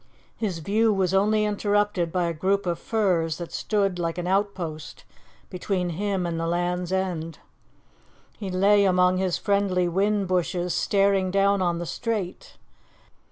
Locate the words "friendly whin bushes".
9.37-10.73